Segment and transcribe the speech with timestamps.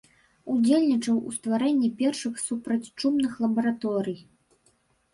[0.53, 4.19] Удзельнічаў ў стварэнні першых супрацьчумных лабараторый.